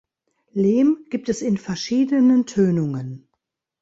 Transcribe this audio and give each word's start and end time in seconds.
Lehm 0.53 1.05
gibt 1.11 1.29
es 1.29 1.43
in 1.43 1.59
verschiedenen 1.59 2.47
Tönungen. 2.47 3.29